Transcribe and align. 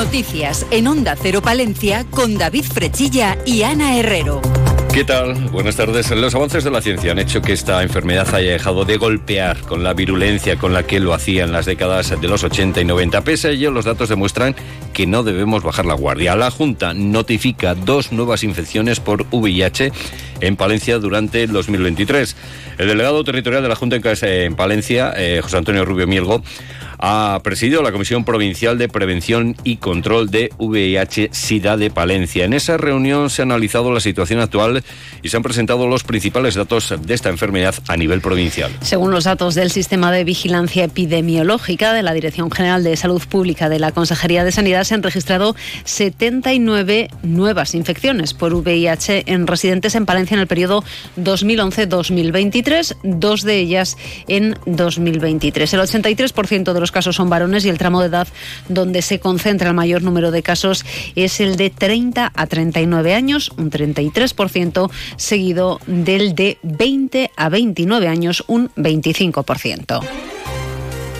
Noticias 0.00 0.66
en 0.70 0.86
Onda 0.86 1.14
Cero 1.14 1.42
Palencia 1.42 2.06
con 2.08 2.38
David 2.38 2.64
Frechilla 2.64 3.36
y 3.44 3.64
Ana 3.64 3.98
Herrero. 3.98 4.40
¿Qué 4.94 5.04
tal? 5.04 5.34
Buenas 5.50 5.76
tardes. 5.76 6.10
Los 6.10 6.34
avances 6.34 6.64
de 6.64 6.70
la 6.70 6.80
ciencia 6.80 7.12
han 7.12 7.18
hecho 7.18 7.42
que 7.42 7.52
esta 7.52 7.82
enfermedad 7.82 8.34
haya 8.34 8.52
dejado 8.52 8.86
de 8.86 8.96
golpear 8.96 9.58
con 9.60 9.84
la 9.84 9.92
virulencia 9.92 10.56
con 10.56 10.72
la 10.72 10.84
que 10.84 11.00
lo 11.00 11.12
hacía 11.12 11.44
en 11.44 11.52
las 11.52 11.66
décadas 11.66 12.18
de 12.18 12.28
los 12.28 12.42
80 12.42 12.80
y 12.80 12.84
90. 12.86 13.20
Pese 13.20 13.48
a 13.48 13.50
ello, 13.50 13.70
los 13.70 13.84
datos 13.84 14.08
demuestran 14.08 14.56
que 14.94 15.06
no 15.06 15.22
debemos 15.22 15.62
bajar 15.62 15.84
la 15.84 15.94
guardia. 15.94 16.34
La 16.34 16.50
Junta 16.50 16.94
notifica 16.94 17.74
dos 17.74 18.10
nuevas 18.10 18.42
infecciones 18.42 19.00
por 19.00 19.26
VIH 19.30 19.92
en 20.40 20.56
Palencia 20.56 20.98
durante 20.98 21.42
el 21.42 21.52
2023. 21.52 22.36
El 22.78 22.88
delegado 22.88 23.22
territorial 23.22 23.62
de 23.62 23.68
la 23.68 23.76
Junta 23.76 23.96
en 24.22 24.56
Palencia, 24.56 25.12
eh, 25.14 25.40
José 25.42 25.58
Antonio 25.58 25.84
Rubio 25.84 26.06
Mielgo, 26.06 26.42
ha 27.00 27.40
presidido 27.42 27.82
la 27.82 27.92
Comisión 27.92 28.24
Provincial 28.24 28.76
de 28.78 28.88
Prevención 28.88 29.56
y 29.64 29.76
Control 29.76 30.30
de 30.30 30.50
VIH-Sida 30.58 31.76
de 31.76 31.90
Palencia. 31.90 32.44
En 32.44 32.52
esa 32.52 32.76
reunión 32.76 33.30
se 33.30 33.42
ha 33.42 33.44
analizado 33.44 33.92
la 33.92 34.00
situación 34.00 34.40
actual 34.40 34.84
y 35.22 35.30
se 35.30 35.36
han 35.36 35.42
presentado 35.42 35.86
los 35.86 36.04
principales 36.04 36.54
datos 36.54 36.94
de 37.00 37.14
esta 37.14 37.30
enfermedad 37.30 37.74
a 37.88 37.96
nivel 37.96 38.20
provincial. 38.20 38.70
Según 38.82 39.10
los 39.10 39.24
datos 39.24 39.54
del 39.54 39.70
Sistema 39.70 40.12
de 40.12 40.24
Vigilancia 40.24 40.84
Epidemiológica 40.84 41.94
de 41.94 42.02
la 42.02 42.12
Dirección 42.12 42.50
General 42.50 42.84
de 42.84 42.96
Salud 42.96 43.22
Pública 43.28 43.68
de 43.68 43.78
la 43.78 43.92
Consejería 43.92 44.44
de 44.44 44.52
Sanidad, 44.52 44.84
se 44.84 44.94
han 44.94 45.02
registrado 45.02 45.56
79 45.84 47.08
nuevas 47.22 47.74
infecciones 47.74 48.34
por 48.34 48.52
VIH 48.54 49.24
en 49.26 49.46
residentes 49.46 49.94
en 49.94 50.04
Palencia 50.04 50.34
en 50.34 50.40
el 50.40 50.46
periodo 50.46 50.84
2011-2023, 51.18 52.96
dos 53.02 53.42
de 53.42 53.58
ellas 53.58 53.96
en 54.28 54.56
2023. 54.66 55.74
El 55.74 55.80
83% 55.80 56.72
de 56.72 56.80
los 56.80 56.89
casos 56.90 57.16
son 57.16 57.30
varones 57.30 57.64
y 57.64 57.68
el 57.68 57.78
tramo 57.78 58.00
de 58.00 58.08
edad 58.08 58.28
donde 58.68 59.02
se 59.02 59.20
concentra 59.20 59.68
el 59.68 59.74
mayor 59.74 60.02
número 60.02 60.30
de 60.30 60.42
casos 60.42 60.84
es 61.16 61.40
el 61.40 61.56
de 61.56 61.70
30 61.70 62.32
a 62.34 62.46
39 62.46 63.14
años, 63.14 63.52
un 63.56 63.70
33%, 63.70 64.90
seguido 65.16 65.80
del 65.86 66.34
de 66.34 66.58
20 66.62 67.30
a 67.36 67.48
29 67.48 68.08
años, 68.08 68.44
un 68.46 68.70
25%. 68.74 70.00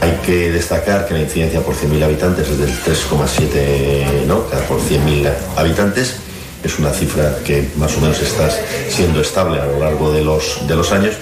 Hay 0.00 0.12
que 0.24 0.50
destacar 0.50 1.06
que 1.06 1.14
la 1.14 1.20
incidencia 1.20 1.60
por 1.60 1.74
100.000 1.74 2.02
habitantes 2.02 2.48
es 2.48 2.58
del 2.58 2.70
3,7 2.70 4.24
¿no? 4.26 4.44
por 4.68 4.80
100.000 4.80 5.30
habitantes. 5.56 6.16
Es 6.64 6.78
una 6.78 6.90
cifra 6.90 7.36
que 7.44 7.68
más 7.76 7.96
o 7.96 8.00
menos 8.00 8.20
está 8.20 8.50
siendo 8.88 9.20
estable 9.20 9.60
a 9.60 9.66
lo 9.66 9.78
largo 9.78 10.12
los, 10.12 10.66
de 10.66 10.76
los 10.76 10.92
años 10.92 11.14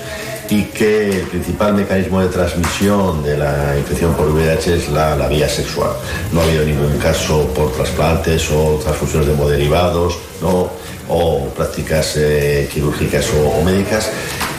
y 0.51 0.65
que 0.65 1.11
el 1.11 1.27
principal 1.27 1.75
mecanismo 1.75 2.21
de 2.21 2.29
transmisión 2.29 3.23
de 3.23 3.37
la 3.37 3.77
infección 3.77 4.15
por 4.15 4.29
VIH 4.29 4.77
es 4.77 4.89
la, 4.89 5.29
vía 5.29 5.49
sexual. 5.49 5.91
No 6.33 6.41
ha 6.41 6.45
habido 6.45 6.65
ningún 6.65 6.97
caso 6.99 7.47
por 7.55 7.73
trasplantes 7.73 8.51
o 8.51 8.79
transfusiones 8.83 9.27
de 9.27 9.35
hemoderivados 9.35 10.19
¿no? 10.41 10.71
o 11.09 11.49
prácticas 11.57 12.17
eh, 12.17 12.69
quirúrgicas 12.73 13.27
o, 13.33 13.63
médicas 13.63 14.11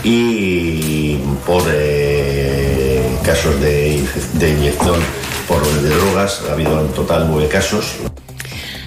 y 0.04 1.18
por 1.46 1.64
eh, 1.68 3.02
casos 3.24 3.60
de, 3.60 4.04
de 4.34 4.50
inyección 4.50 5.00
por 5.48 5.66
de 5.66 5.90
drogas 5.90 6.44
ha 6.48 6.54
habido 6.54 6.80
en 6.82 6.90
total 6.90 7.28
nueve 7.28 7.48
casos. 7.48 7.96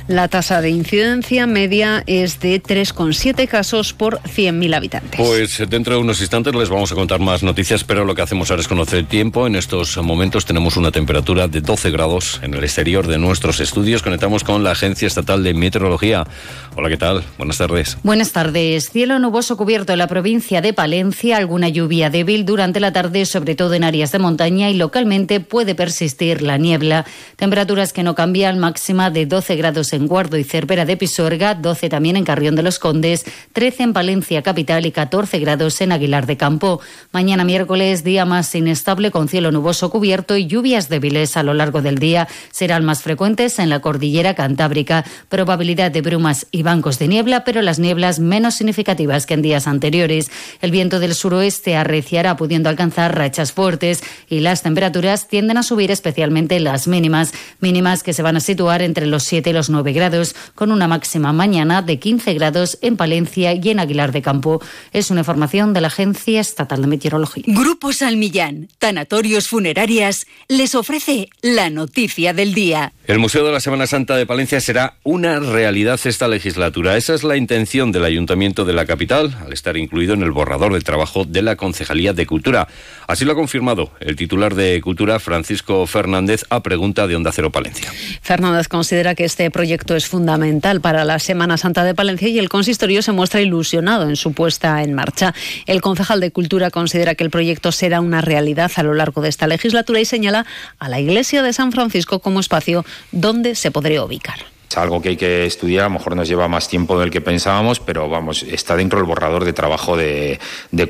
La 0.09 0.27
tasa 0.27 0.61
de 0.61 0.71
incidencia 0.71 1.47
media 1.47 2.03
es 2.07 2.41
de 2.41 2.61
3,7 2.61 3.47
casos 3.47 3.93
por 3.93 4.21
100.000 4.23 4.75
habitantes. 4.75 5.21
Pues 5.21 5.63
dentro 5.69 5.95
de 5.95 6.01
unos 6.01 6.21
instantes 6.21 6.55
les 6.55 6.69
vamos 6.69 6.91
a 6.91 6.95
contar 6.97 7.21
más 7.21 7.43
noticias, 7.43 7.85
pero 7.85 8.05
lo 8.05 8.15
que 8.15 8.23
hacemos 8.23 8.51
ahora 8.51 8.63
es 8.63 8.69
conocer 8.69 8.99
el 8.99 9.07
tiempo. 9.07 9.47
En 9.47 9.55
estos 9.55 9.97
momentos 9.99 10.45
tenemos 10.45 10.77
una 10.77 10.91
temperatura 10.91 11.47
de 11.47 11.61
12 11.61 11.91
grados 11.91 12.41
en 12.43 12.55
el 12.55 12.65
exterior 12.65 13.07
de 13.07 13.19
nuestros 13.19 13.61
estudios. 13.61 14.03
Conectamos 14.03 14.43
con 14.43 14.65
la 14.65 14.73
Agencia 14.73 15.07
Estatal 15.07 15.45
de 15.45 15.55
Meteorología. 15.55 16.27
Hola, 16.75 16.89
¿qué 16.89 16.97
tal? 16.97 17.23
Buenas 17.39 17.59
tardes. 17.59 17.97
Buenas 18.03 18.33
tardes. 18.33 18.91
Cielo 18.91 19.19
nuboso 19.19 19.57
cubierto 19.57 19.93
en 19.93 19.99
la 19.99 20.09
provincia 20.09 20.61
de 20.61 20.73
Palencia, 20.73 21.37
alguna 21.37 21.69
lluvia 21.69 22.11
débil 22.11 22.45
durante 22.45 22.81
la 22.81 22.93
tarde, 22.93 23.25
sobre 23.25 23.55
todo 23.55 23.75
en 23.75 23.85
áreas 23.85 24.11
de 24.11 24.19
montaña 24.19 24.69
y 24.69 24.75
localmente 24.75 25.41
puede 25.41 25.75
persistir 25.75 26.43
la 26.43 26.59
niebla. 26.59 27.05
Temperaturas 27.37 27.93
que 27.93 28.03
no 28.03 28.15
cambian, 28.15 28.59
máxima 28.59 29.11
de 29.11 29.27
12 29.27 29.57
grados 29.57 29.93
en 29.93 30.02
Guardo 30.09 30.37
y 30.39 30.45
Cervera 30.45 30.85
de 30.85 30.97
Pisuerga, 30.97 31.55
12 31.55 31.89
también 31.89 32.17
en 32.17 32.25
Carrión 32.25 32.55
de 32.55 32.63
los 32.63 32.79
Condes, 32.79 33.25
13 33.53 33.83
en 33.83 33.93
Palencia 33.93 34.43
capital 34.43 34.87
y 34.87 34.93
14 34.93 35.39
grados 35.39 35.81
en 35.81 35.93
Aguilar 35.93 36.27
de 36.27 36.37
Campo. 36.37 36.81
Mañana 37.13 37.45
miércoles, 37.45 38.05
día 38.05 38.25
más 38.25 38.55
inestable 38.55 39.11
con 39.11 39.29
cielo 39.29 39.51
nuboso 39.51 39.91
cubierto 39.91 40.37
y 40.37 40.47
lluvias 40.47 40.89
débiles 40.89 41.37
a 41.37 41.43
lo 41.43 41.55
largo 41.55 41.83
del 41.83 41.99
día. 41.99 42.29
Serán 42.51 42.85
más 42.85 43.03
frecuentes 43.03 43.59
en 43.59 43.69
la 43.69 43.81
cordillera 43.81 44.35
cantábrica. 44.35 45.05
Probabilidad 45.29 45.91
de 45.91 46.01
brumas 46.01 46.47
y 46.51 46.63
bancos 46.63 46.99
de 46.99 47.09
niebla, 47.09 47.45
pero 47.45 47.63
las 47.63 47.79
nieblas 47.79 48.21
menos 48.21 48.55
significativas 48.55 49.27
que 49.27 49.35
en 49.35 49.43
días 49.43 49.67
anteriores. 49.67 50.31
El 50.61 50.71
viento 50.71 51.01
del 51.01 51.15
suroeste 51.15 51.77
arreciará 51.77 52.37
pudiendo 52.37 52.69
alcanzar 52.69 53.17
rachas 53.17 53.53
fuertes 53.53 54.03
y 54.29 54.41
las 54.41 54.63
temperaturas 54.63 55.29
tienden 55.29 55.59
a 55.59 55.63
subir 55.63 55.91
especialmente 55.91 56.61
las 56.61 56.87
mínimas, 56.89 57.33
mínimas 57.61 58.03
que 58.03 58.13
se 58.13 58.23
van 58.23 58.37
a 58.37 58.41
situar 58.41 58.83
entre 58.83 59.07
los 59.07 59.25
7 59.25 59.51
y 59.51 59.53
los 59.53 59.71
9 59.71 59.82
grados, 59.91 60.37
con 60.55 60.71
una 60.71 60.87
máxima 60.87 61.33
mañana 61.33 61.83
de 61.83 61.99
15 61.99 62.35
grados 62.35 62.79
en 62.81 62.97
Palencia 62.97 63.55
y 63.55 63.71
en 63.71 63.81
Aguilar 63.81 64.13
de 64.13 64.23
Campo. 64.23 64.63
Es 64.93 65.11
una 65.11 65.23
información 65.23 65.73
de 65.73 65.81
la 65.81 65.89
Agencia 65.89 66.41
Estatal 66.41 66.83
de 66.83 66.87
Meteorología. 66.87 67.43
Grupo 67.49 67.93
Salmillán, 67.93 68.69
Tanatorios 68.79 69.49
Funerarias, 69.49 70.27
les 70.47 70.77
ofrece 70.77 71.29
la 71.41 71.71
noticia 71.71 72.33
del 72.33 72.55
día. 72.55 72.93
El 73.09 73.19
Museo 73.19 73.45
de 73.45 73.51
la 73.51 73.59
Semana 73.59 73.89
Santa 73.89 74.17
de 74.17 74.27
Palencia 74.27 74.61
será 74.61 74.95
una 75.03 75.41
realidad 75.41 75.99
esta 76.05 76.29
legislatura. 76.29 76.97
Esa 76.97 77.15
es 77.15 77.25
la 77.25 77.37
intención 77.37 77.91
del 77.91 78.05
Ayuntamiento 78.05 78.65
de 78.65 78.73
la 78.73 78.87
capital, 78.87 79.37
al 79.45 79.53
estar 79.53 79.77
incluido 79.77 80.15
en 80.15 80.23
el 80.23 80.31
borrador 80.31 80.73
del 80.73 80.85
trabajo 80.85 81.25
de 81.25 81.43
la 81.43 81.57
Concejalía 81.57 82.13
de 82.13 82.27
Cultura. 82.27 82.69
Así 83.09 83.25
lo 83.25 83.33
ha 83.33 83.35
confirmado 83.35 83.91
el 84.01 84.17
titular 84.17 84.55
de 84.55 84.81
Cultura, 84.81 85.19
Francisco 85.19 85.87
Fernández, 85.87 86.45
a 86.51 86.63
pregunta 86.63 87.07
de 87.07 87.17
Onda 87.17 87.33
Cero 87.33 87.51
Palencia. 87.51 87.91
Fernández 88.21 88.69
considera 88.69 89.15
que 89.15 89.25
este 89.25 89.51
proyecto 89.51 89.72
proyecto 89.73 89.97
es 89.97 90.07
fundamental 90.07 90.83
para 90.83 91.03
la 91.07 91.19
Semana 91.19 91.57
Santa 91.57 91.83
de 91.83 91.95
Palencia 91.95 92.29
y 92.29 92.39
el 92.39 92.51
consistorio 92.51 93.01
se 93.01 93.13
muestra 93.13 93.41
ilusionado 93.41 94.07
en 94.07 94.17
su 94.17 94.35
puesta 94.35 94.83
en 94.83 94.93
marcha. 94.93 95.33
El 95.65 95.81
concejal 95.81 96.21
de 96.21 96.31
Cultura 96.31 96.71
considera 96.71 97.15
que 97.15 97.25
el 97.25 97.31
proyecto 97.31 97.73
será 97.73 98.03
una 98.03 98.21
realidad 98.21 98.71
a 98.77 98.83
lo 98.83 98.93
largo 98.93 99.23
de 99.23 99.31
esta 99.31 99.47
legislatura 99.47 99.99
y 99.99 100.05
señala 100.05 100.45
a 100.79 100.91
la 100.91 101.01
Iglesia 101.01 101.43
de 101.43 101.55
San 101.55 101.73
Francisco 101.73 102.19
como 102.19 102.41
espacio 102.41 102.85
donde 103.13 103.55
se 103.55 103.71
podría 103.71 104.05
ubicar. 104.05 104.41
Es 104.73 104.79
algo 104.79 105.03
que 105.03 105.11
hay 105.11 105.17
que 105.19 105.45
estudiar, 105.45 105.85
a 105.85 105.89
lo 105.89 105.99
mejor 105.99 106.17
nos 106.17 106.27
lleva 106.27 106.49
más 106.49 106.67
tiempo 106.67 106.99
del 106.99 107.11
que 107.11 107.21
pensábamos, 107.21 107.79
pero 107.79 108.09
vamos, 108.09 108.43
está 108.43 108.75
dentro 108.75 108.99
del 108.99 109.07
borrador 109.07 109.45
de 109.45 109.53
trabajo 109.53 109.99
de, 109.99 110.39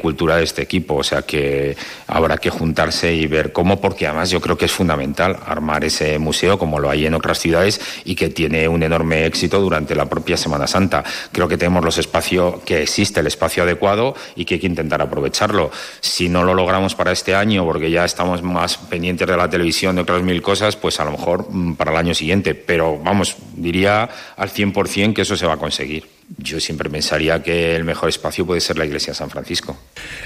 cultura 0.01 0.37
de 0.37 0.45
este 0.45 0.63
equipo, 0.63 0.95
o 0.95 1.03
sea 1.03 1.23
que 1.23 1.77
habrá 2.07 2.39
que 2.39 2.49
juntarse 2.49 3.13
y 3.13 3.27
ver 3.27 3.53
cómo, 3.53 3.81
porque 3.81 4.07
además 4.07 4.31
yo 4.31 4.41
creo 4.41 4.57
que 4.57 4.67
es 4.67 4.71
fundamental 4.71 5.37
armar 5.45 5.83
ese 5.83 6.17
museo 6.21 6.61
como 6.61 6.79
lo 6.79 6.91
hay 6.91 7.07
en 7.07 7.15
otras 7.15 7.41
ciudades 7.41 7.81
y 8.05 8.15
que 8.15 8.29
tiene 8.29 8.69
un 8.69 8.85
enorme 8.85 9.27
éxito 9.27 9.61
durante 9.61 9.97
la 9.97 10.07
propia 10.07 10.37
Semana 10.37 10.69
Santa. 10.69 11.03
Creo 11.33 11.49
que 11.49 11.59
tenemos 11.59 11.85
los 11.85 11.99
espacios, 11.99 12.61
que 12.65 12.83
existe 12.83 13.19
el 13.19 13.27
espacio 13.27 13.65
adecuado 13.65 14.15
y 14.37 14.45
que 14.45 14.55
hay 14.55 14.61
que 14.61 14.69
intentar 14.69 15.03
aprovecharlo. 15.03 15.73
Si 16.01 16.29
no 16.29 16.45
lo 16.45 16.55
logramos 16.55 16.95
para 16.95 17.11
este 17.11 17.35
año, 17.35 17.65
porque 17.65 17.91
ya 17.91 18.05
estamos 18.05 18.45
más 18.45 18.77
pendientes 18.77 19.27
de 19.27 19.37
la 19.37 19.51
televisión, 19.51 19.97
de 19.97 20.03
otras 20.03 20.23
mil 20.23 20.41
cosas, 20.41 20.77
pues 20.77 21.01
a 21.01 21.05
lo 21.05 21.11
mejor 21.11 21.49
mm, 21.51 21.75
para 21.75 21.91
el 21.91 21.97
año 21.97 22.15
siguiente, 22.15 22.55
pero 22.55 22.97
vamos, 23.03 23.37
diría 23.63 24.09
al 24.37 24.51
100% 24.51 25.15
que 25.15 25.23
eso 25.23 25.37
se 25.37 25.47
va 25.47 25.55
a 25.55 25.59
conseguir 25.59 26.05
yo 26.39 26.61
siempre 26.61 26.89
pensaría 26.91 27.43
que 27.43 27.77
el 27.77 27.85
mejor 27.85 28.09
espacio 28.09 28.47
puede 28.47 28.61
ser 28.61 28.79
la 28.79 28.85
iglesia 28.85 29.13
de 29.13 29.17
San 29.17 29.31
Francisco. 29.31 29.77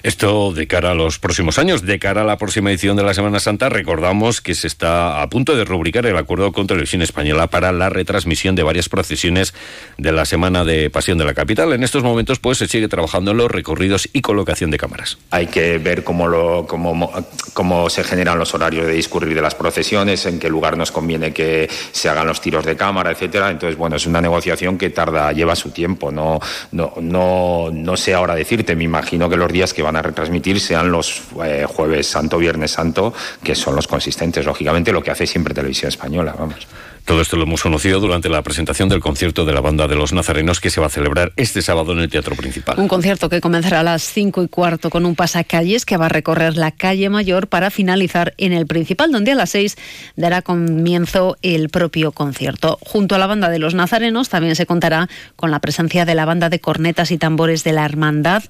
Esto 0.03 0.53
de 0.53 0.67
cara 0.67 0.93
a 0.93 0.95
los 0.95 1.19
próximos 1.19 1.59
años, 1.59 1.83
de 1.83 1.99
cara 1.99 2.23
a 2.23 2.25
la 2.25 2.39
próxima 2.39 2.71
edición 2.71 2.97
de 2.97 3.03
la 3.03 3.15
Semana 3.15 3.41
Santa, 3.41 3.69
recordamos 3.69 4.41
que 4.41 4.55
se 4.55 4.67
está 4.67 5.23
a 5.23 5.29
punto 5.29 5.57
de 5.57 5.65
rubricar 5.65 6.07
el 6.07 6.17
acuerdo 6.17 6.53
con 6.53 6.67
Televisión 6.67 7.03
Española 7.03 7.49
para 7.49 7.73
la 7.73 7.89
retransmisión 7.89 8.55
de 8.55 8.63
varias 8.63 8.89
procesiones 8.89 9.55
de 9.99 10.13
la 10.13 10.25
Semana 10.25 10.65
de 10.65 10.91
Pasión 10.91 11.19
de 11.19 11.25
la 11.25 11.35
Capital. 11.35 11.73
En 11.73 11.83
estos 11.83 12.03
momentos, 12.03 12.39
pues, 12.39 12.59
se 12.59 12.69
sigue 12.69 12.89
trabajando 12.89 13.33
en 13.33 13.39
los 13.39 13.51
recorridos 13.51 14.09
y 14.13 14.21
colocación 14.21 14.71
de 14.71 14.79
cámaras. 14.79 15.19
Hay 15.31 15.47
que 15.47 15.79
ver 15.79 16.05
cómo, 16.05 16.29
lo, 16.29 16.67
cómo, 16.67 17.13
cómo 17.53 17.91
se 17.91 18.05
generan 18.05 18.39
los 18.39 18.55
horarios 18.55 18.87
de 18.87 18.93
discurrir 18.93 19.35
de 19.35 19.43
las 19.43 19.55
procesiones, 19.55 20.27
en 20.27 20.39
qué 20.39 20.49
lugar 20.49 20.77
nos 20.77 20.93
conviene 20.93 21.33
que 21.33 21.69
se 21.93 22.09
hagan 22.09 22.27
los 22.27 22.41
tiros 22.41 22.65
de 22.65 22.77
cámara, 22.77 23.11
etcétera. 23.11 23.51
Entonces, 23.51 23.77
bueno, 23.77 23.97
es 23.97 24.07
una 24.07 24.21
negociación 24.21 24.79
que 24.79 24.91
tarda, 24.91 25.33
lleva 25.33 25.57
su 25.57 25.71
tiempo 25.71 25.96
no, 26.13 26.41
no, 26.73 26.95
no, 27.01 27.71
no 27.73 27.97
sé 27.97 28.15
ahora 28.15 28.35
decirte, 28.35 28.77
me 28.77 28.85
imagino 28.85 29.29
que 29.29 29.37
los 29.37 29.53
días 29.53 29.73
que 29.73 29.83
van 29.83 29.97
a 29.97 30.03
retransmitir 30.03 30.61
sean 30.61 30.91
los 30.91 31.23
eh, 31.45 31.67
jueves 31.67 32.07
santo, 32.07 32.39
viernes 32.39 32.73
santo, 32.73 33.13
que 33.43 33.55
son 33.55 33.77
los 33.77 33.87
consistentes, 33.87 34.45
lógicamente, 34.45 34.93
lo 34.93 35.03
que 35.03 35.11
hace 35.11 35.27
siempre 35.27 35.55
Televisión 35.55 35.89
Española, 35.89 36.35
vamos. 36.39 36.67
Todo 37.07 37.21
esto 37.21 37.37
lo 37.37 37.45
hemos 37.45 37.63
conocido 37.63 38.01
durante 38.01 38.29
la 38.29 38.43
presentación 38.43 38.89
del 38.89 38.99
concierto 38.99 39.45
de 39.45 39.53
la 39.53 39.61
banda 39.61 39.87
de 39.87 39.95
los 39.95 40.13
Nazarenos 40.13 40.59
que 40.59 40.71
se 40.71 40.81
va 40.81 40.89
a 40.89 40.91
celebrar 40.91 41.33
este 41.37 41.63
sábado 41.63 41.93
en 41.93 42.01
el 42.01 42.09
Teatro 42.09 42.35
Principal. 42.35 42.81
Un 42.81 42.89
concierto 42.89 43.29
que 43.29 43.41
comenzará 43.41 43.79
a 43.79 43.83
las 43.85 44.03
cinco 44.03 44.43
y 44.43 44.49
cuarto 44.49 44.91
con 44.91 45.07
un 45.07 45.15
pasacalles 45.15 45.87
que 45.87 45.97
va 45.97 46.07
a 46.07 46.09
recorrer 46.09 46.57
la 46.57 46.73
calle 46.73 47.09
Mayor 47.09 47.47
para 47.47 47.71
finalizar 47.71 48.35
en 48.39 48.53
el 48.53 48.67
Principal, 48.67 49.13
donde 49.13 49.31
a 49.31 49.35
las 49.37 49.51
seis 49.51 49.77
dará 50.17 50.43
comienzo 50.43 51.37
el 51.43 51.69
propio 51.69 52.11
concierto. 52.11 52.77
Junto 52.81 53.15
a 53.15 53.19
la 53.19 53.29
banda 53.29 53.51
de 53.51 53.61
los 53.61 53.75
Nazarenos 53.75 54.29
también 54.29 54.57
se 54.57 54.67
contará 54.67 55.09
con 55.37 55.53
la 55.53 55.61
presencia 55.61 56.07
de 56.07 56.17
la 56.17 56.25
banda 56.25 56.49
de 56.49 56.59
cornetas 56.59 57.13
y 57.13 57.19
tambores 57.19 57.63
de 57.63 57.73
la 57.73 57.85
Hermandad, 57.85 58.43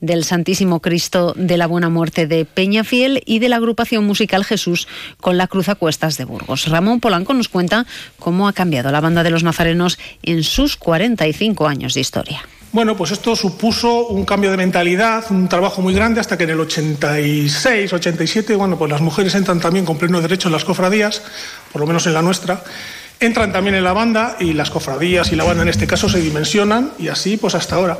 del 0.00 0.22
Santísimo 0.22 0.78
Cristo 0.78 1.32
de 1.36 1.56
la 1.56 1.66
Buena 1.66 1.88
Muerte 1.88 2.28
de 2.28 2.44
Peñafiel 2.44 3.24
y 3.26 3.40
de 3.40 3.48
la 3.48 3.56
agrupación 3.56 4.04
musical 4.04 4.44
Jesús 4.44 4.86
con 5.20 5.36
la 5.36 5.48
Cruz 5.48 5.68
a 5.68 5.74
Cuestas 5.74 6.16
de 6.16 6.24
Burgos. 6.24 6.68
Ramón 6.68 7.00
Polanco 7.00 7.34
nos 7.34 7.48
cuenta 7.48 7.86
cómo 8.18 8.48
ha 8.48 8.52
cambiado 8.52 8.90
la 8.90 9.00
banda 9.00 9.22
de 9.22 9.30
los 9.30 9.42
nazarenos 9.42 9.98
en 10.22 10.42
sus 10.42 10.76
45 10.76 11.66
años 11.66 11.94
de 11.94 12.00
historia. 12.00 12.42
Bueno, 12.74 12.96
pues 12.96 13.12
esto 13.12 13.36
supuso 13.36 14.08
un 14.08 14.24
cambio 14.24 14.50
de 14.50 14.56
mentalidad, 14.56 15.24
un 15.30 15.48
trabajo 15.48 15.80
muy 15.80 15.94
grande, 15.94 16.18
hasta 16.18 16.36
que 16.36 16.42
en 16.42 16.50
el 16.50 16.58
86, 16.58 17.92
87, 17.92 18.56
bueno, 18.56 18.76
pues 18.76 18.90
las 18.90 19.00
mujeres 19.00 19.32
entran 19.36 19.60
también 19.60 19.84
con 19.84 19.96
pleno 19.96 20.20
derecho 20.20 20.48
en 20.48 20.52
las 20.54 20.64
cofradías, 20.64 21.22
por 21.70 21.80
lo 21.80 21.86
menos 21.86 22.04
en 22.08 22.14
la 22.14 22.22
nuestra, 22.22 22.64
entran 23.20 23.52
también 23.52 23.76
en 23.76 23.84
la 23.84 23.92
banda 23.92 24.36
y 24.40 24.54
las 24.54 24.70
cofradías 24.70 25.30
y 25.30 25.36
la 25.36 25.44
banda 25.44 25.62
en 25.62 25.68
este 25.68 25.86
caso 25.86 26.08
se 26.08 26.20
dimensionan 26.20 26.90
y 26.98 27.06
así 27.06 27.36
pues 27.36 27.54
hasta 27.54 27.76
ahora. 27.76 27.96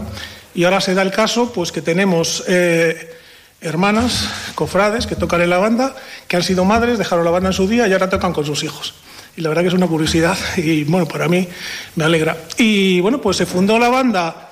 Y 0.56 0.64
ahora 0.64 0.80
se 0.80 0.92
da 0.94 1.02
el 1.02 1.12
caso 1.12 1.52
pues 1.52 1.70
que 1.70 1.80
tenemos 1.80 2.42
eh, 2.48 3.14
hermanas, 3.60 4.28
cofrades 4.56 5.06
que 5.06 5.14
tocan 5.14 5.40
en 5.40 5.50
la 5.50 5.58
banda, 5.58 5.94
que 6.26 6.34
han 6.34 6.42
sido 6.42 6.64
madres, 6.64 6.98
dejaron 6.98 7.24
la 7.24 7.30
banda 7.30 7.50
en 7.50 7.54
su 7.54 7.68
día 7.68 7.86
y 7.86 7.92
ahora 7.92 8.10
tocan 8.10 8.32
con 8.32 8.44
sus 8.44 8.64
hijos 8.64 8.92
y 9.36 9.40
la 9.40 9.48
verdad 9.48 9.62
que 9.62 9.68
es 9.68 9.74
una 9.74 9.86
curiosidad 9.86 10.36
y 10.56 10.84
bueno, 10.84 11.06
para 11.06 11.28
mí 11.28 11.48
me 11.96 12.04
alegra. 12.04 12.36
Y 12.58 13.00
bueno, 13.00 13.20
pues 13.20 13.36
se 13.36 13.46
fundó 13.46 13.78
la 13.78 13.88
banda 13.88 14.50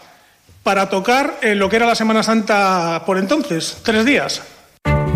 para 0.63 0.89
tocar 0.89 1.39
en 1.43 1.59
lo 1.59 1.69
que 1.69 1.77
era 1.77 1.87
la 1.87 1.95
Semana 1.95 2.23
Santa 2.23 3.03
por 3.07 3.19
entonces, 3.19 3.79
tres 3.83 4.05
días. 4.05 4.43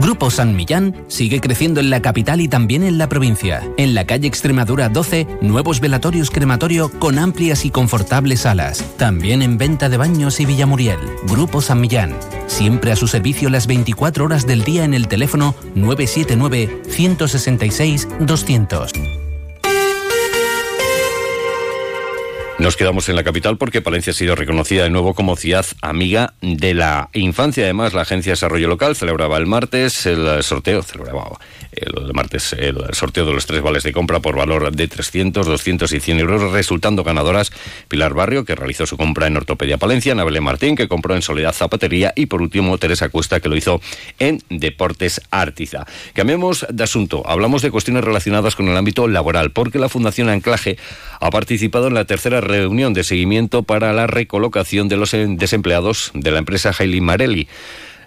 Grupo 0.00 0.30
San 0.30 0.54
Millán 0.54 0.94
sigue 1.08 1.40
creciendo 1.40 1.80
en 1.80 1.90
la 1.90 2.00
capital 2.00 2.40
y 2.40 2.48
también 2.48 2.84
en 2.84 2.96
la 2.96 3.08
provincia. 3.08 3.62
En 3.76 3.94
la 3.94 4.06
calle 4.06 4.28
Extremadura 4.28 4.88
12, 4.88 5.26
nuevos 5.40 5.80
velatorios 5.80 6.30
crematorio 6.30 6.90
con 7.00 7.18
amplias 7.18 7.64
y 7.64 7.70
confortables 7.70 8.42
salas. 8.42 8.84
También 8.98 9.42
en 9.42 9.58
venta 9.58 9.88
de 9.88 9.96
baños 9.96 10.38
y 10.38 10.46
Villamuriel. 10.46 11.00
Grupo 11.24 11.60
San 11.60 11.80
Millán. 11.80 12.14
Siempre 12.46 12.92
a 12.92 12.96
su 12.96 13.08
servicio 13.08 13.50
las 13.50 13.66
24 13.66 14.24
horas 14.24 14.46
del 14.46 14.62
día 14.62 14.84
en 14.84 14.94
el 14.94 15.08
teléfono 15.08 15.56
979 15.74 16.82
166 16.88 18.06
200. 18.20 18.92
Nos 22.58 22.74
quedamos 22.78 23.06
en 23.10 23.16
la 23.16 23.22
capital 23.22 23.58
porque 23.58 23.82
Palencia 23.82 24.12
ha 24.12 24.14
sido 24.14 24.34
reconocida 24.34 24.84
de 24.84 24.90
nuevo 24.90 25.12
como 25.12 25.36
ciudad 25.36 25.66
amiga 25.82 26.32
de 26.40 26.72
la 26.72 27.10
infancia. 27.12 27.64
Además, 27.64 27.92
la 27.92 28.00
Agencia 28.00 28.30
de 28.30 28.32
Desarrollo 28.32 28.66
Local 28.66 28.96
celebraba 28.96 29.36
el 29.36 29.46
martes 29.46 30.06
el 30.06 30.42
sorteo, 30.42 30.82
celebraba 30.82 31.38
el 31.72 32.14
martes 32.14 32.54
el 32.54 32.78
sorteo 32.92 33.26
de 33.26 33.34
los 33.34 33.44
tres 33.44 33.60
vales 33.60 33.82
de 33.82 33.92
compra 33.92 34.20
por 34.20 34.36
valor 34.36 34.74
de 34.74 34.88
300, 34.88 35.46
200 35.46 35.92
y 35.92 36.00
100 36.00 36.20
euros, 36.20 36.50
resultando 36.50 37.04
ganadoras 37.04 37.52
Pilar 37.88 38.14
Barrio, 38.14 38.46
que 38.46 38.54
realizó 38.54 38.86
su 38.86 38.96
compra 38.96 39.26
en 39.26 39.36
Ortopedia 39.36 39.76
Palencia, 39.76 40.14
Nabele 40.14 40.40
Martín, 40.40 40.76
que 40.76 40.88
compró 40.88 41.14
en 41.14 41.20
Soledad 41.20 41.52
Zapatería 41.52 42.14
y 42.16 42.24
por 42.24 42.40
último 42.40 42.78
Teresa 42.78 43.10
Cuesta, 43.10 43.40
que 43.40 43.50
lo 43.50 43.56
hizo 43.56 43.82
en 44.18 44.40
Deportes 44.48 45.20
Artiza. 45.30 45.84
Cambiemos 46.14 46.66
de 46.70 46.84
asunto. 46.84 47.22
Hablamos 47.26 47.60
de 47.60 47.70
cuestiones 47.70 48.02
relacionadas 48.02 48.56
con 48.56 48.66
el 48.68 48.76
ámbito 48.78 49.06
laboral, 49.08 49.50
porque 49.50 49.78
la 49.78 49.90
Fundación 49.90 50.30
Anclaje 50.30 50.78
ha 51.20 51.30
participado 51.30 51.88
en 51.88 51.94
la 51.94 52.06
tercera 52.06 52.40
reunión 52.46 52.94
de 52.94 53.04
seguimiento 53.04 53.62
para 53.62 53.92
la 53.92 54.06
recolocación 54.06 54.88
de 54.88 54.96
los 54.96 55.12
desempleados 55.12 56.10
de 56.14 56.30
la 56.30 56.38
empresa 56.38 56.72
Hailey 56.76 57.00
Marelli. 57.00 57.48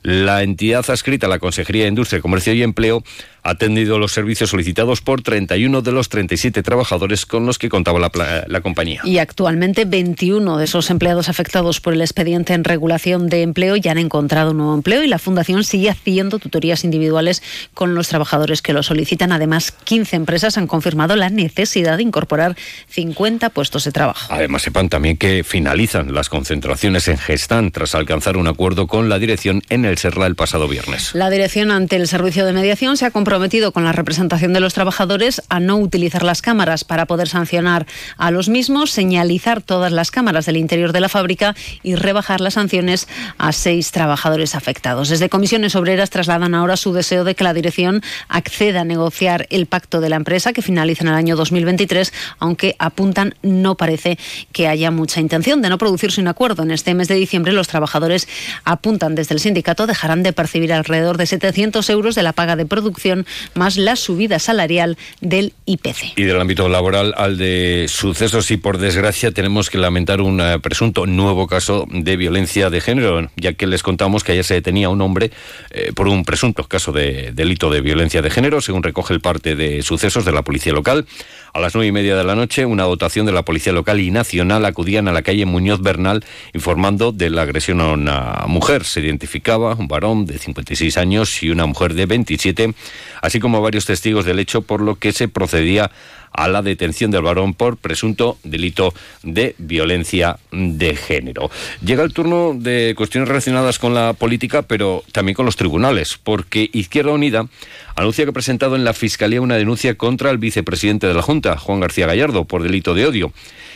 La 0.01 0.43
entidad 0.43 0.89
adscrita 0.89 1.27
a 1.27 1.29
la 1.29 1.39
Consejería 1.39 1.83
de 1.83 1.89
Industria, 1.89 2.21
Comercio 2.21 2.53
y 2.53 2.63
Empleo 2.63 3.03
ha 3.43 3.51
atendido 3.51 3.99
los 3.99 4.11
servicios 4.11 4.49
solicitados 4.49 5.01
por 5.01 5.21
31 5.21 5.81
de 5.81 5.91
los 5.91 6.09
37 6.09 6.63
trabajadores 6.63 7.25
con 7.25 7.45
los 7.45 7.57
que 7.57 7.69
contaba 7.69 7.99
la, 7.99 8.61
compañía. 8.61 9.01
Y 9.05 9.19
actualmente 9.19 9.85
21 9.85 10.57
de 10.57 10.65
esos 10.65 10.89
empleados 10.89 11.29
afectados 11.29 11.79
por 11.79 11.93
el 11.93 12.01
expediente 12.01 12.53
en 12.53 12.63
regulación 12.63 13.29
de 13.29 13.41
empleo 13.41 13.75
ya 13.75 13.91
han 13.91 13.97
encontrado 13.97 14.51
un 14.51 14.57
nuevo 14.57 14.75
empleo 14.75 15.03
y 15.03 15.07
la 15.07 15.19
Fundación 15.19 15.63
sigue 15.63 15.89
haciendo 15.89 16.39
tutorías 16.39 16.83
individuales 16.83 17.41
con 17.73 17.95
los 17.95 18.09
trabajadores 18.09 18.61
que 18.61 18.73
lo 18.73 18.83
solicitan. 18.83 19.31
Además, 19.31 19.71
15 19.71 20.15
empresas 20.15 20.57
han 20.57 20.67
confirmado 20.67 21.15
la 21.15 21.29
necesidad 21.29 21.97
de 21.97 22.03
incorporar 22.03 22.55
50 22.89 23.49
puestos 23.51 23.85
de 23.85 23.91
trabajo. 23.91 24.33
Además, 24.33 24.63
sepan 24.63 24.89
también 24.89 25.17
que 25.17 25.43
finalizan 25.43 26.13
las 26.13 26.29
concentraciones 26.29 27.07
en 27.07 27.17
Gestán 27.17 27.71
tras 27.71 27.95
alcanzar 27.95 28.37
un 28.37 28.47
acuerdo 28.47 28.87
con 28.87 29.09
la 29.09 29.19
dirección 29.19 29.61
en 29.69 29.85
el 29.85 29.97
Serla 29.97 30.27
el 30.27 30.35
pasado 30.35 30.67
viernes. 30.67 31.11
La 31.13 31.29
dirección 31.29 31.71
ante 31.71 31.95
el 31.95 32.07
servicio 32.07 32.45
de 32.45 32.53
mediación 32.53 32.97
se 32.97 33.05
ha 33.05 33.11
comprometido 33.11 33.28
comprometido 33.29 33.71
con 33.71 33.83
la 33.83 33.91
representación 33.91 34.53
de 34.53 34.59
los 34.59 34.73
trabajadores 34.73 35.43
a 35.49 35.59
no 35.59 35.77
utilizar 35.77 36.23
las 36.23 36.41
cámaras 36.41 36.83
para 36.83 37.05
poder 37.05 37.29
sancionar 37.29 37.85
a 38.17 38.31
los 38.31 38.49
mismos, 38.49 38.89
señalizar 38.89 39.61
todas 39.61 39.91
las 39.91 40.09
cámaras 40.09 40.47
del 40.47 40.57
interior 40.57 40.93
de 40.93 40.99
la 40.99 41.09
fábrica 41.09 41.55
y 41.83 41.93
rebajar 41.93 42.41
las 42.41 42.55
sanciones 42.55 43.07
a 43.37 43.51
seis 43.51 43.91
trabajadores 43.91 44.55
afectados. 44.55 45.09
Desde 45.09 45.29
Comisiones 45.29 45.75
Obreras 45.75 46.09
trasladan 46.09 46.55
ahora 46.55 46.75
su 46.75 46.91
deseo 46.91 47.23
de 47.23 47.35
que 47.35 47.43
la 47.43 47.53
dirección 47.53 48.01
acceda 48.29 48.81
a 48.81 48.83
negociar 48.83 49.45
el 49.51 49.67
pacto 49.67 50.01
de 50.01 50.09
la 50.09 50.15
empresa 50.15 50.51
que 50.51 50.63
finaliza 50.63 51.03
en 51.03 51.09
el 51.09 51.13
año 51.13 51.35
2023, 51.35 52.11
aunque 52.39 52.75
apuntan 52.79 53.35
no 53.43 53.75
parece 53.75 54.17
que 54.51 54.67
haya 54.67 54.89
mucha 54.89 55.19
intención 55.19 55.61
de 55.61 55.69
no 55.69 55.77
producirse 55.77 56.19
un 56.19 56.29
acuerdo. 56.29 56.63
En 56.63 56.71
este 56.71 56.95
mes 56.95 57.07
de 57.07 57.13
diciembre 57.13 57.53
los 57.53 57.67
trabajadores 57.67 58.27
apuntan 58.65 59.13
desde 59.13 59.35
el 59.35 59.39
sindicato 59.39 59.85
dejarán 59.85 60.23
de 60.23 60.33
percibir 60.33 60.73
alrededor 60.73 61.17
de 61.17 61.27
700 61.27 61.87
euros 61.91 62.15
de 62.15 62.23
la 62.23 62.33
paga 62.33 62.55
de 62.55 62.65
producción 62.65 63.18
más 63.55 63.77
la 63.77 63.95
subida 63.95 64.39
salarial 64.39 64.97
del 65.21 65.53
IPC. 65.65 66.17
Y 66.17 66.23
del 66.23 66.39
ámbito 66.39 66.69
laboral 66.69 67.13
al 67.17 67.37
de 67.37 67.85
sucesos 67.87 68.51
y 68.51 68.57
por 68.57 68.77
desgracia 68.77 69.31
tenemos 69.31 69.69
que 69.69 69.77
lamentar 69.77 70.21
un 70.21 70.41
eh, 70.41 70.59
presunto 70.59 71.05
nuevo 71.05 71.47
caso 71.47 71.85
de 71.89 72.17
violencia 72.17 72.69
de 72.69 72.81
género, 72.81 73.29
ya 73.35 73.53
que 73.53 73.67
les 73.67 73.83
contamos 73.83 74.23
que 74.23 74.33
ayer 74.33 74.43
se 74.43 74.55
detenía 74.55 74.87
a 74.87 74.89
un 74.89 75.01
hombre 75.01 75.31
eh, 75.71 75.91
por 75.93 76.07
un 76.07 76.25
presunto 76.25 76.63
caso 76.63 76.91
de 76.91 77.31
delito 77.33 77.69
de 77.69 77.81
violencia 77.81 78.21
de 78.21 78.29
género, 78.29 78.61
según 78.61 78.83
recoge 78.83 79.13
el 79.13 79.21
parte 79.21 79.55
de 79.55 79.81
sucesos 79.81 80.25
de 80.25 80.31
la 80.31 80.43
policía 80.43 80.73
local. 80.73 81.05
A 81.53 81.59
las 81.59 81.73
nueve 81.73 81.87
y 81.87 81.91
media 81.91 82.15
de 82.15 82.23
la 82.23 82.35
noche, 82.35 82.65
una 82.65 82.83
dotación 82.83 83.25
de 83.25 83.31
la 83.31 83.43
Policía 83.43 83.73
Local 83.73 83.99
y 83.99 84.11
Nacional 84.11 84.65
acudían 84.65 85.07
a 85.07 85.11
la 85.11 85.23
calle 85.23 85.45
Muñoz 85.45 85.81
Bernal 85.81 86.23
informando 86.53 87.11
de 87.11 87.31
la 87.31 87.41
agresión 87.41 87.81
a 87.81 87.91
una 87.93 88.45
mujer. 88.47 88.83
Se 88.83 88.99
identificaba 88.99 89.73
un 89.73 89.87
varón 89.87 90.25
de 90.25 90.37
56 90.37 90.97
años 90.97 91.41
y 91.41 91.49
una 91.49 91.65
mujer 91.65 91.95
de 91.95 92.05
27, 92.05 92.73
así 93.21 93.39
como 93.39 93.61
varios 93.61 93.85
testigos 93.85 94.25
del 94.25 94.39
hecho, 94.39 94.61
por 94.61 94.81
lo 94.81 94.95
que 94.95 95.11
se 95.11 95.27
procedía 95.27 95.91
a 96.39 96.47
la 96.47 96.61
detención 96.61 97.11
del 97.11 97.21
varón 97.21 97.53
por 97.53 97.75
presunto 97.75 98.37
delito 98.43 98.93
de 99.23 99.55
violencia 99.57 100.39
de 100.51 100.95
género. 100.95 101.51
Llega 101.83 102.01
el 102.03 102.13
turno 102.13 102.53
de 102.55 102.93
cuestiones 102.95 103.27
relacionadas 103.27 103.77
con 103.77 103.93
la 103.93 104.13
política, 104.13 104.61
pero 104.61 105.03
también 105.11 105.35
con 105.35 105.45
los 105.45 105.57
tribunales, 105.57 106.17
porque 106.23 106.69
Izquierda 106.71 107.11
Unida 107.11 107.47
anuncia 107.95 108.23
que 108.23 108.29
ha 108.29 108.33
presentado 108.33 108.77
en 108.77 108.85
la 108.85 108.93
Fiscalía 108.93 109.41
una 109.41 109.57
denuncia 109.57 109.95
contra 109.95 110.31
el 110.31 110.37
vicepresidente 110.37 111.07
de 111.07 111.13
la 111.13 111.21
Junta, 111.21 111.57
Juan 111.57 111.81
García 111.81 112.07
Gallardo, 112.07 112.45
por 112.45 112.63
delito 112.63 112.93
de 112.93 113.05
odio. 113.05 113.33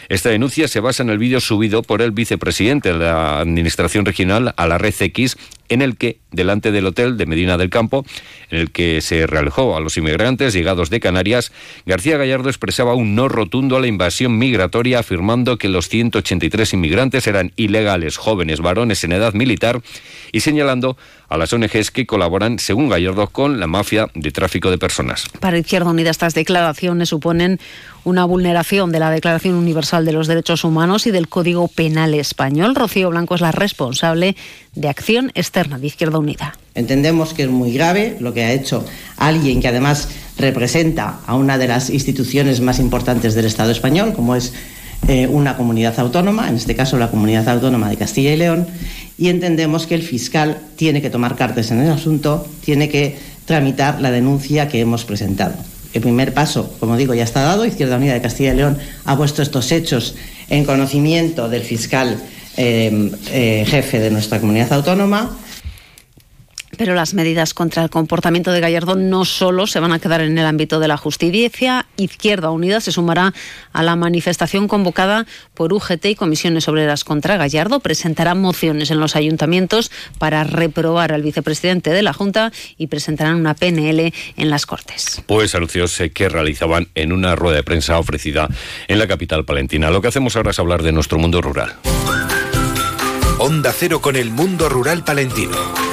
Esta 0.10 0.30
denuncia 0.30 0.68
se 0.68 0.80
basa 0.80 1.04
en 1.04 1.10
el 1.10 1.18
vídeo 1.18 1.42
subido 1.42 1.82
por 1.82 2.02
el 2.02 2.12
vicepresidente 2.12 2.94
de 2.94 3.00
la 3.00 3.40
Administración 3.40 4.06
Regional 4.06 4.54
a 4.56 4.68
la 4.68 4.78
red 4.78 4.94
X, 4.98 5.38
en 5.70 5.82
el 5.82 5.98
que, 5.98 6.20
delante 6.32 6.72
del 6.72 6.86
hotel 6.86 7.18
de 7.18 7.26
Medina 7.26 7.58
del 7.58 7.70
Campo, 7.70 8.06
en 8.50 8.60
el 8.60 8.72
que 8.72 9.02
se 9.02 9.26
realojó 9.28 9.76
a 9.76 9.80
los 9.80 9.98
inmigrantes 9.98 10.54
llegados 10.54 10.90
de 10.90 11.00
Canarias, 11.00 11.52
García 11.86 12.18
Gallardo 12.18 12.50
expresaba 12.54 12.96
un 12.96 13.16
no 13.16 13.28
rotundo 13.28 13.76
a 13.76 13.82
la 13.82 13.88
invasión 13.88 14.38
migratoria, 14.38 15.00
afirmando 15.00 15.58
que 15.58 15.68
los 15.68 15.90
183 15.90 16.74
inmigrantes 16.74 17.28
eran 17.28 17.52
ilegales, 17.56 18.18
jóvenes, 18.18 18.62
varones 18.62 19.04
en 19.04 19.12
edad 19.12 19.34
militar, 19.34 19.82
y 20.32 20.40
señalando 20.40 20.98
a 21.30 21.38
las 21.38 21.54
ONGs 21.54 21.92
que 21.92 22.06
colaboran, 22.06 22.60
según 22.60 22.90
Gallardo, 22.90 23.28
con 23.28 23.60
la 23.60 23.68
mafia 23.68 24.08
de 24.14 24.32
tráfico 24.32 24.70
de 24.72 24.78
personas. 24.78 25.26
Para 25.40 25.58
Izquierda 25.58 25.90
Unida 25.90 26.12
estas 26.12 26.34
declaraciones 26.34 27.10
suponen 27.10 27.60
una 28.04 28.26
vulneración 28.26 28.92
de 28.92 29.00
la 29.00 29.10
Declaración 29.10 29.56
Universal 29.56 30.06
de 30.06 30.12
los 30.12 30.28
Derechos 30.28 30.64
Humanos 30.64 31.08
y 31.08 31.12
del 31.12 31.30
Código 31.30 31.68
Penal 31.68 32.14
Español. 32.14 32.76
Rocío 32.76 33.10
Blanco 33.10 33.36
es 33.36 33.42
la 33.42 33.52
responsable 33.52 34.36
de 34.76 34.90
acción 34.90 35.32
externa 35.36 35.80
de 35.80 35.88
Izquierda 35.88 36.20
Unida. 36.20 36.58
Entendemos 36.76 37.34
que 37.34 37.44
es 37.44 37.50
muy 37.50 37.72
grave 37.72 38.18
lo 38.20 38.34
que 38.34 38.44
ha 38.44 38.52
hecho 38.52 38.86
alguien 39.18 39.62
que 39.62 39.68
además 39.68 40.10
representa 40.38 41.20
a 41.26 41.36
una 41.36 41.58
de 41.58 41.68
las 41.68 41.90
instituciones 41.90 42.62
más 42.62 42.80
importantes 42.80 43.36
del 43.36 43.46
Estado 43.46 43.72
español, 43.72 44.14
como 44.14 44.36
es 44.36 44.54
eh, 45.08 45.28
una 45.28 45.58
comunidad 45.58 46.00
autónoma, 46.00 46.48
en 46.50 46.56
este 46.56 46.76
caso 46.76 46.98
la 46.98 47.10
comunidad 47.10 47.48
autónoma 47.50 47.90
de 47.90 47.98
Castilla 47.98 48.34
y 48.34 48.38
León, 48.38 48.68
y 49.18 49.30
entendemos 49.30 49.86
que 49.86 49.96
el 49.96 50.02
fiscal 50.02 50.58
tiene 50.76 51.02
que 51.02 51.10
tomar 51.10 51.36
cartas 51.36 51.72
en 51.72 51.80
el 51.80 51.92
asunto, 51.92 52.48
tiene 52.64 52.90
que 52.90 53.18
tramitar 53.46 54.02
la 54.02 54.12
denuncia 54.12 54.68
que 54.68 54.80
hemos 54.80 55.06
presentado. 55.06 55.56
el 55.94 56.02
primer 56.02 56.34
paso, 56.34 56.74
como 56.80 56.98
digo, 56.98 57.14
ya 57.14 57.24
está 57.24 57.42
dado. 57.42 57.66
Izquierda 57.66 57.98
Unida 57.98 58.14
de 58.14 58.22
Castilla 58.22 58.54
y 58.54 58.58
León 58.58 58.80
ha 59.06 59.16
puesto 59.16 59.44
estos 59.44 59.72
hechos 59.72 60.16
en 60.50 60.66
conocimiento 60.66 61.50
del 61.50 61.62
fiscal 61.62 62.18
eh, 62.58 63.12
eh, 63.32 63.64
jefe 63.68 64.00
de 64.00 64.10
nuestra 64.10 64.40
comunidad 64.40 64.74
autónoma. 64.74 65.38
Pero 66.84 66.96
las 66.96 67.14
medidas 67.14 67.54
contra 67.54 67.82
el 67.82 67.90
comportamiento 67.90 68.52
de 68.52 68.60
Gallardo 68.60 68.96
no 68.98 69.24
solo 69.24 69.68
se 69.68 69.80
van 69.80 69.94
a 69.94 70.00
quedar 70.00 70.20
en 70.20 70.38
el 70.38 70.46
ámbito 70.46 70.82
de 70.82 70.90
la 70.90 70.98
justicia. 70.98 71.86
Izquierda 71.96 72.52
Unida 72.52 72.82
se 72.82 72.92
sumará 72.92 73.34
a 73.72 73.84
la 73.84 73.96
manifestación 73.96 74.68
convocada 74.68 75.26
por 75.54 75.72
UGT 75.72 76.08
y 76.08 76.16
comisiones 76.16 76.68
obreras 76.68 77.06
contra 77.06 77.38
Gallardo. 77.38 77.80
Presentarán 77.80 78.42
mociones 78.42 78.92
en 78.92 79.00
los 79.00 79.16
ayuntamientos 79.16 79.92
para 80.18 80.44
reprobar 80.44 81.14
al 81.14 81.22
vicepresidente 81.22 81.92
de 81.92 82.02
la 82.02 82.12
Junta 82.12 82.52
y 82.78 82.88
presentarán 82.88 83.38
una 83.38 83.54
PNL 83.54 84.14
en 84.36 84.50
las 84.50 84.66
Cortes. 84.66 85.22
Pues 85.26 85.56
anuncios 85.56 85.98
que 86.14 86.28
realizaban 86.28 86.90
en 86.96 87.14
una 87.14 87.38
rueda 87.38 87.56
de 87.56 87.64
prensa 87.64 87.98
ofrecida 87.98 88.50
en 88.90 89.00
la 89.00 89.08
capital 89.08 89.46
palentina. 89.46 89.90
Lo 89.90 90.02
que 90.02 90.10
hacemos 90.10 90.36
ahora 90.36 90.52
es 90.52 90.60
hablar 90.60 90.84
de 90.84 90.92
nuestro 90.92 91.18
mundo 91.18 91.42
rural. 91.42 91.78
Onda 93.40 93.72
Cero 93.72 94.02
con 94.02 94.18
el 94.18 94.32
mundo 94.32 94.68
rural 94.68 95.06
palentino. 95.06 95.93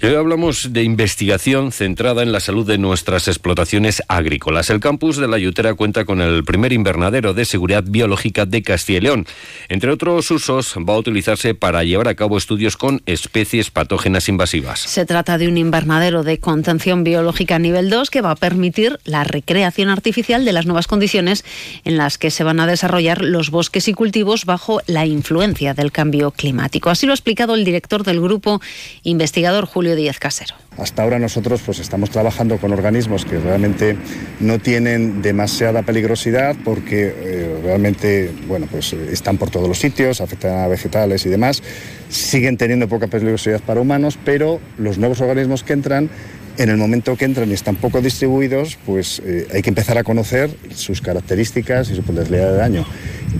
Hoy 0.00 0.14
hablamos 0.14 0.72
de 0.72 0.84
investigación 0.84 1.72
centrada 1.72 2.22
en 2.22 2.30
la 2.30 2.38
salud 2.38 2.64
de 2.64 2.78
nuestras 2.78 3.26
explotaciones 3.26 4.00
agrícolas. 4.06 4.70
El 4.70 4.78
campus 4.78 5.16
de 5.16 5.26
La 5.26 5.38
Yutera 5.38 5.74
cuenta 5.74 6.04
con 6.04 6.20
el 6.20 6.44
primer 6.44 6.72
invernadero 6.72 7.34
de 7.34 7.44
seguridad 7.44 7.82
biológica 7.84 8.46
de 8.46 8.62
Castilla 8.62 8.98
y 8.98 9.02
León. 9.02 9.26
Entre 9.68 9.90
otros 9.90 10.30
usos, 10.30 10.76
va 10.88 10.94
a 10.94 10.98
utilizarse 10.98 11.56
para 11.56 11.82
llevar 11.82 12.06
a 12.06 12.14
cabo 12.14 12.38
estudios 12.38 12.76
con 12.76 13.02
especies 13.06 13.72
patógenas 13.72 14.28
invasivas. 14.28 14.78
Se 14.78 15.04
trata 15.04 15.36
de 15.36 15.48
un 15.48 15.58
invernadero 15.58 16.22
de 16.22 16.38
contención 16.38 17.02
biológica 17.02 17.58
nivel 17.58 17.90
2 17.90 18.08
que 18.10 18.20
va 18.20 18.30
a 18.30 18.36
permitir 18.36 19.00
la 19.04 19.24
recreación 19.24 19.88
artificial 19.88 20.44
de 20.44 20.52
las 20.52 20.64
nuevas 20.64 20.86
condiciones 20.86 21.44
en 21.84 21.96
las 21.96 22.18
que 22.18 22.30
se 22.30 22.44
van 22.44 22.60
a 22.60 22.68
desarrollar 22.68 23.20
los 23.20 23.50
bosques 23.50 23.88
y 23.88 23.94
cultivos 23.94 24.44
bajo 24.44 24.80
la 24.86 25.06
influencia 25.06 25.74
del 25.74 25.90
cambio 25.90 26.30
climático. 26.30 26.88
Así 26.88 27.04
lo 27.04 27.12
ha 27.12 27.16
explicado 27.16 27.56
el 27.56 27.64
director 27.64 28.04
del 28.04 28.20
grupo 28.20 28.60
investigador 29.02 29.66
Julio 29.66 29.87
Díaz 29.94 30.18
Casero. 30.18 30.54
Hasta 30.76 31.02
ahora 31.02 31.18
nosotros 31.18 31.60
pues 31.64 31.78
estamos 31.80 32.10
trabajando 32.10 32.58
con 32.58 32.72
organismos 32.72 33.24
que 33.24 33.38
realmente 33.38 33.96
no 34.40 34.58
tienen 34.58 35.22
demasiada 35.22 35.82
peligrosidad 35.82 36.56
porque 36.64 37.14
eh, 37.16 37.60
realmente 37.62 38.30
bueno 38.46 38.66
pues 38.70 38.92
están 38.92 39.38
por 39.38 39.50
todos 39.50 39.68
los 39.68 39.78
sitios, 39.78 40.20
afectan 40.20 40.58
a 40.58 40.68
vegetales 40.68 41.26
y 41.26 41.28
demás, 41.28 41.62
siguen 42.08 42.56
teniendo 42.56 42.88
poca 42.88 43.06
peligrosidad 43.08 43.60
para 43.60 43.80
humanos, 43.80 44.18
pero 44.24 44.60
los 44.78 44.98
nuevos 44.98 45.20
organismos 45.20 45.64
que 45.64 45.72
entran 45.72 46.10
en 46.58 46.70
el 46.70 46.76
momento 46.76 47.16
que 47.16 47.24
entran 47.24 47.48
y 47.50 47.54
están 47.54 47.76
poco 47.76 48.00
distribuidos, 48.00 48.76
pues 48.84 49.22
eh, 49.24 49.46
hay 49.54 49.62
que 49.62 49.70
empezar 49.70 49.96
a 49.96 50.02
conocer 50.02 50.50
sus 50.74 51.00
características 51.00 51.88
y 51.90 51.94
su 51.94 52.02
potencialidad 52.02 52.50
de 52.50 52.56
daño. 52.56 52.86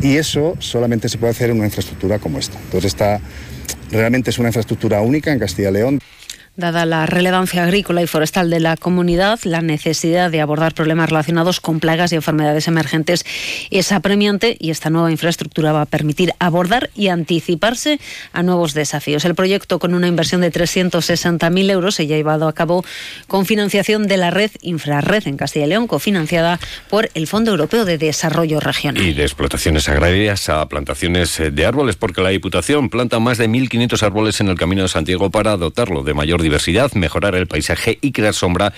Y 0.00 0.16
eso 0.16 0.54
solamente 0.60 1.08
se 1.08 1.18
puede 1.18 1.32
hacer 1.32 1.50
en 1.50 1.56
una 1.56 1.66
infraestructura 1.66 2.20
como 2.20 2.38
esta. 2.38 2.58
Entonces 2.60 2.92
esta 2.92 3.20
realmente 3.90 4.30
es 4.30 4.38
una 4.38 4.50
infraestructura 4.50 5.00
única 5.00 5.32
en 5.32 5.40
Castilla 5.40 5.70
y 5.70 5.72
León. 5.72 6.00
Dada 6.58 6.86
la 6.86 7.06
relevancia 7.06 7.62
agrícola 7.62 8.02
y 8.02 8.08
forestal 8.08 8.50
de 8.50 8.58
la 8.58 8.76
comunidad, 8.76 9.38
la 9.44 9.60
necesidad 9.60 10.28
de 10.28 10.40
abordar 10.40 10.74
problemas 10.74 11.08
relacionados 11.08 11.60
con 11.60 11.78
plagas 11.78 12.10
y 12.10 12.16
enfermedades 12.16 12.66
emergentes 12.66 13.24
es 13.70 13.92
apremiante 13.92 14.56
y 14.58 14.70
esta 14.70 14.90
nueva 14.90 15.12
infraestructura 15.12 15.70
va 15.70 15.82
a 15.82 15.86
permitir 15.86 16.32
abordar 16.40 16.90
y 16.96 17.10
anticiparse 17.10 18.00
a 18.32 18.42
nuevos 18.42 18.74
desafíos. 18.74 19.24
El 19.24 19.36
proyecto, 19.36 19.78
con 19.78 19.94
una 19.94 20.08
inversión 20.08 20.40
de 20.40 20.50
360.000 20.50 21.70
euros, 21.70 21.94
se 21.94 22.02
ha 22.02 22.06
llevado 22.06 22.48
a 22.48 22.52
cabo 22.52 22.84
con 23.28 23.46
financiación 23.46 24.08
de 24.08 24.16
la 24.16 24.32
red 24.32 24.50
Infrarred 24.60 25.28
en 25.28 25.36
Castilla 25.36 25.66
y 25.66 25.68
León, 25.68 25.86
cofinanciada 25.86 26.58
por 26.90 27.08
el 27.14 27.28
Fondo 27.28 27.52
Europeo 27.52 27.84
de 27.84 27.98
Desarrollo 27.98 28.58
Regional. 28.58 29.00
Y 29.00 29.12
de 29.12 29.22
explotaciones 29.22 29.88
agrarias 29.88 30.48
a 30.48 30.68
plantaciones 30.68 31.40
de 31.52 31.66
árboles, 31.66 31.94
porque 31.94 32.20
la 32.20 32.30
Diputación 32.30 32.90
planta 32.90 33.20
más 33.20 33.38
de 33.38 33.48
1.500 33.48 34.02
árboles 34.02 34.40
en 34.40 34.48
el 34.48 34.56
Camino 34.56 34.82
de 34.82 34.88
Santiago 34.88 35.30
para 35.30 35.56
dotarlo 35.56 36.02
de 36.02 36.14
mayor 36.14 36.47
diversidad, 36.48 36.92
mejorar 36.94 37.34
el 37.34 37.46
paisaje 37.46 37.98
y 38.00 38.12
crear 38.12 38.34
sombra 38.34 38.72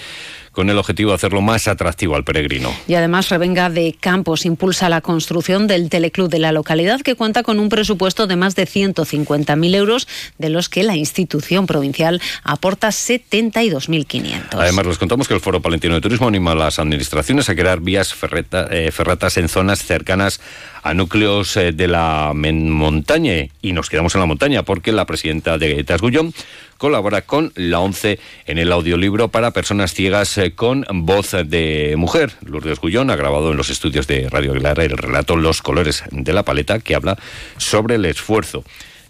con 0.53 0.69
el 0.69 0.79
objetivo 0.79 1.11
de 1.11 1.17
hacerlo 1.17 1.43
más 1.43 1.69
atractivo 1.69 2.17
al 2.17 2.25
peregrino. 2.25 2.75
Y 2.89 2.95
además 2.95 3.29
Revenga 3.29 3.71
de 3.71 3.95
Campos 3.99 4.45
impulsa 4.45 4.89
la 4.89 5.01
construcción 5.01 5.67
del 5.67 5.89
teleclub 5.89 6.29
de 6.29 6.39
la 6.39 6.53
localidad 6.53 7.01
que 7.01 7.15
cuenta 7.15 7.43
con 7.43 7.61
un 7.61 7.69
presupuesto 7.69 8.27
de 8.27 8.37
más 8.37 8.57
de 8.57 8.67
150.000 8.67 9.75
euros, 9.77 10.09
de 10.39 10.51
los 10.51 10.69
que 10.69 10.83
la 10.83 10.97
institución 10.97 11.67
provincial 11.67 12.21
aporta 12.43 12.89
72.500. 12.89 14.49
Además, 14.53 14.87
les 14.87 14.99
contamos 14.99 15.29
que 15.29 15.35
el 15.35 15.41
Foro 15.41 15.61
Palentino 15.63 15.95
de 15.95 16.01
Turismo 16.01 16.29
anima 16.29 16.53
a 16.53 16.57
las 16.57 16.79
administraciones 16.79 17.49
a 17.49 17.55
crear 17.55 17.81
vías 17.81 18.13
ferreta, 18.13 18.67
eh, 18.71 18.91
ferratas 18.91 19.37
en 19.37 19.49
zonas 19.49 19.85
cercanas 19.85 20.41
a 20.83 20.95
núcleos 20.95 21.57
eh, 21.57 21.73
de 21.73 21.87
la 21.87 22.33
montaña 22.35 23.35
y 23.63 23.73
nos 23.73 23.89
quedamos 23.89 24.15
en 24.15 24.21
la 24.21 24.27
montaña 24.27 24.63
porque 24.63 24.93
la 24.93 25.05
presidenta 25.05 25.59
de 25.59 25.85
Tasgullón 25.85 26.33
colabora 26.81 27.21
con 27.21 27.53
la 27.57 27.79
ONCE 27.79 28.19
en 28.47 28.57
el 28.57 28.73
audiolibro 28.73 29.29
para 29.29 29.51
personas 29.51 29.93
ciegas 29.93 30.39
eh, 30.39 30.55
con 30.55 30.87
voz 30.91 31.33
de 31.45 31.95
mujer. 31.99 32.33
Lourdes 32.43 32.81
Gullón 32.81 33.11
ha 33.11 33.17
grabado 33.17 33.51
en 33.51 33.59
los 33.59 33.69
estudios 33.69 34.07
de 34.07 34.31
Radio 34.31 34.53
Aguilar 34.53 34.81
el 34.81 34.97
relato 34.97 35.37
Los 35.37 35.61
colores 35.61 36.03
de 36.11 36.33
la 36.33 36.43
paleta 36.43 36.79
que 36.79 36.95
habla 36.95 37.19
sobre 37.59 37.97
el 37.97 38.07
esfuerzo 38.07 38.65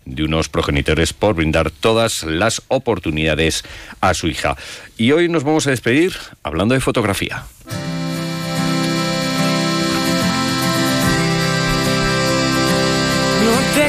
de 0.05 0.25
unos 0.25 0.49
progenitores 0.49 1.13
por 1.13 1.35
brindar 1.35 1.71
todas 1.71 2.25
las 2.25 2.63
oportunidades 2.67 3.63
a 4.01 4.15
su 4.15 4.27
hija. 4.27 4.57
Y 4.99 5.13
hoy 5.13 5.29
nos 5.29 5.45
vamos 5.45 5.69
a 5.69 5.71
despedir 5.71 6.15
hablando 6.43 6.75
de 6.75 6.81
fotografía. 6.81 7.45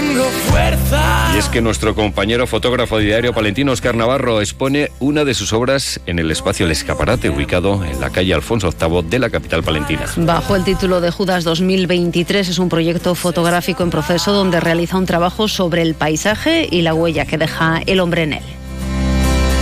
Tengo 0.02 0.24
fuerza. 0.50 1.32
Y 1.36 1.38
es 1.38 1.48
que 1.50 1.62
nuestro 1.62 1.96
compañero 1.96 2.48
fotógrafo 2.48 2.98
diario 2.98 3.34
palentino 3.34 3.72
Oscar 3.72 3.96
Navarro 3.96 4.42
expone 4.42 4.92
una 5.00 5.24
de 5.24 5.34
sus 5.34 5.54
obras 5.54 6.00
en 6.06 6.20
el 6.20 6.32
espacio 6.32 6.66
El 6.66 6.72
Escaparate, 6.72 7.30
ubicado 7.30 7.84
en 7.86 8.00
la 8.02 8.10
calle 8.10 8.34
Alfonso 8.34 8.72
VIII 8.72 9.04
de 9.04 9.20
la 9.20 9.30
capital 9.30 9.64
palentina. 9.64 10.06
Bajo 10.18 10.56
el 10.56 10.64
título 10.64 11.02
de 11.02 11.12
Judas 11.12 11.44
2023 11.44 12.50
es 12.50 12.60
un 12.60 12.70
proyecto 12.70 13.16
fotográfico 13.16 13.84
en 13.84 13.90
proceso 13.90 14.34
donde 14.34 14.60
realiza 14.60 14.98
un 14.98 15.06
trabajo 15.06 15.48
sobre 15.48 15.84
el 15.84 15.94
paisaje 15.94 16.68
y 16.70 16.82
la 16.82 16.94
huella 16.94 17.26
que 17.26 17.38
deja 17.38 17.82
el 17.86 18.00
hombre 18.00 18.24
en 18.24 18.34
él. 18.34 18.44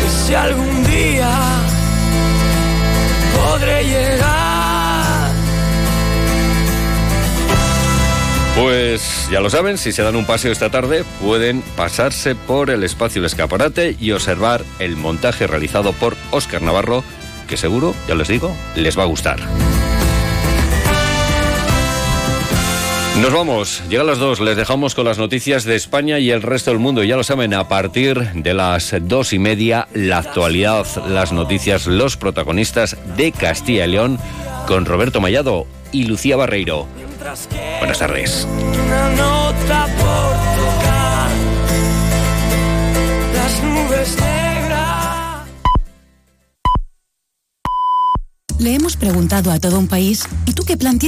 Y 0.05 0.27
si 0.27 0.35
algún 0.35 0.85
día 0.85 1.29
podré 3.35 3.83
llegar 3.83 4.58
Pues 8.59 9.29
ya 9.31 9.39
lo 9.39 9.49
saben, 9.49 9.77
si 9.77 9.93
se 9.93 10.03
dan 10.03 10.17
un 10.17 10.25
paseo 10.25 10.51
esta 10.51 10.69
tarde, 10.69 11.05
pueden 11.21 11.61
pasarse 11.77 12.35
por 12.35 12.69
el 12.69 12.83
espacio 12.83 13.21
del 13.21 13.27
escaparate 13.27 13.95
y 13.97 14.11
observar 14.11 14.65
el 14.79 14.97
montaje 14.97 15.47
realizado 15.47 15.93
por 15.93 16.17
Óscar 16.31 16.61
Navarro, 16.61 17.05
que 17.47 17.55
seguro, 17.55 17.95
ya 18.09 18.15
les 18.15 18.27
digo, 18.27 18.53
les 18.75 18.99
va 18.99 19.03
a 19.03 19.05
gustar. 19.05 19.39
Nos 23.21 23.33
vamos, 23.33 23.81
llega 23.89 24.03
las 24.03 24.17
dos, 24.17 24.41
les 24.41 24.57
dejamos 24.57 24.93
con 24.93 25.05
las 25.05 25.17
noticias 25.17 25.63
de 25.63 25.75
España 25.75 26.19
y 26.19 26.29
el 26.31 26.41
resto 26.41 26.71
del 26.71 26.79
mundo. 26.79 27.01
Ya 27.05 27.15
lo 27.15 27.23
saben, 27.23 27.53
a 27.53 27.69
partir 27.69 28.29
de 28.33 28.53
las 28.53 28.93
dos 29.01 29.31
y 29.31 29.39
media, 29.39 29.87
la 29.93 30.17
actualidad, 30.17 30.85
las 31.07 31.31
noticias, 31.31 31.87
los 31.87 32.17
protagonistas 32.17 32.97
de 33.15 33.31
Castilla 33.31 33.85
y 33.85 33.91
León, 33.91 34.19
con 34.67 34.85
Roberto 34.85 35.21
Mallado 35.21 35.65
y 35.93 36.03
Lucía 36.03 36.35
Barreiro. 36.35 36.87
Buenas 37.29 37.99
tardes. 37.99 38.47
Una 38.49 39.09
nota 39.11 39.85
por 39.85 40.33
tocar 40.57 41.29
las 43.35 43.63
nubes 43.63 44.15
negras. 44.15 45.47
Le 48.57 48.73
hemos 48.73 48.97
preguntado 48.97 49.51
a 49.51 49.59
todo 49.59 49.77
un 49.77 49.87
país, 49.87 50.27
¿y 50.47 50.53
tú 50.53 50.63
qué 50.65 50.75
plan 50.75 50.97
tienes? 50.97 51.07